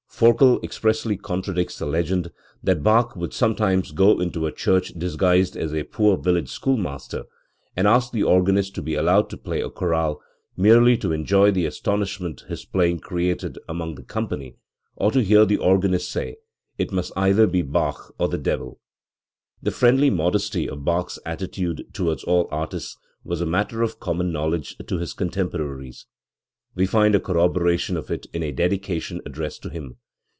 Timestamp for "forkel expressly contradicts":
0.21-1.79